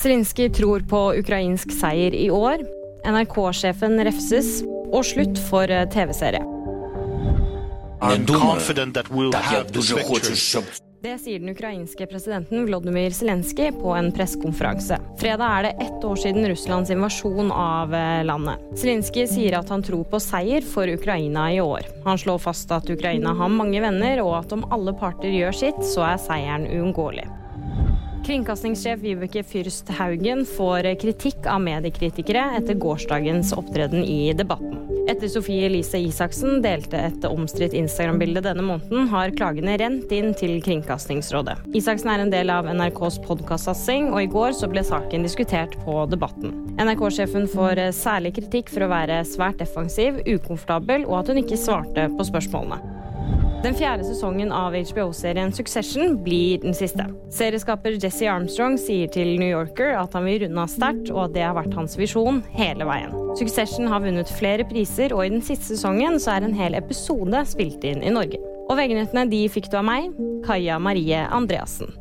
[0.00, 2.62] Zelinskyj tror på ukrainsk seier i år.
[3.04, 4.62] NRK-sjefen refses.
[4.90, 6.40] Og slutt for eh, TV-serie.
[11.00, 14.96] Det sier den ukrainske presidenten Vlodymyr Zelenskyj på en pressekonferanse.
[15.20, 18.64] Fredag er det ett år siden Russlands invasjon av eh, landet.
[18.80, 21.84] Zelenskyj sier at han tror på seier for Ukraina i år.
[22.08, 25.84] Han slår fast at Ukraina har mange venner, og at om alle parter gjør sitt,
[25.92, 27.28] så er seieren uunngåelig.
[28.26, 34.76] Kringkastingssjef Vibeke Fyrst Haugen får kritikk av mediekritikere etter gårsdagens opptreden i Debatten.
[35.08, 40.60] Etter Sofie Elise Isaksen delte et omstridt Instagram-bilde denne måneden, har klagene rent inn til
[40.62, 41.56] Kringkastingsrådet.
[41.74, 46.04] Isaksen er en del av NRKs podkastsatsing, og i går så ble saken diskutert på
[46.12, 46.54] Debatten.
[46.76, 52.10] NRK-sjefen får særlig kritikk for å være svært defensiv, ukomfortabel og at hun ikke svarte
[52.14, 52.89] på spørsmålene.
[53.60, 57.04] Den fjerde sesongen av HBO-serien Succession blir den siste.
[57.28, 61.36] Serieskaper Jesse Armstrong sier til New Yorker at han vil runde av sterkt, og at
[61.36, 63.12] det har vært hans visjon hele veien.
[63.36, 67.44] Succession har vunnet flere priser, og i den siste sesongen så er en hel episode
[67.52, 68.40] spilt inn i Norge.
[68.70, 70.08] Og VG-nyhetene de fikk du av meg,
[70.48, 71.99] Kaja Marie Andreassen.